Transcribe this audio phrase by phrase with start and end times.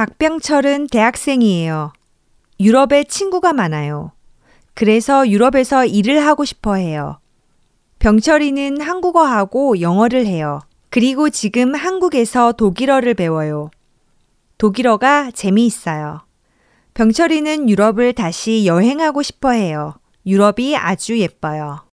[0.00, 1.92] 박병철은 대학생이에요.
[2.58, 4.12] 유럽에 친구가 많아요.
[4.72, 7.18] 그래서 유럽에서 일을 하고 싶어 해요.
[7.98, 10.60] 병철이는 한국어하고 영어를 해요.
[10.88, 13.70] 그리고 지금 한국에서 독일어를 배워요.
[14.56, 16.22] 독일어가 재미있어요.
[16.94, 19.92] 병철이는 유럽을 다시 여행하고 싶어 해요.
[20.24, 21.80] 유럽이 아주 예뻐요.